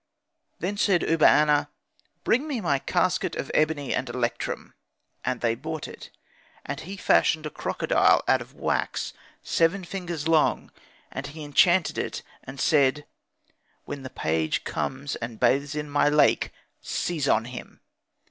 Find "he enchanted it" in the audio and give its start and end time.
11.27-12.23